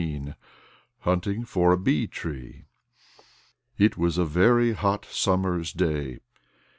XV 0.01 0.33
HUNTING 1.01 1.45
FOR 1.45 1.71
A 1.73 1.77
BEE 1.77 2.07
TREE 2.07 2.65
It 3.77 3.99
was 3.99 4.17
a 4.17 4.25
very 4.25 4.73
hot 4.73 5.05
summer's 5.05 5.71
day. 5.71 6.17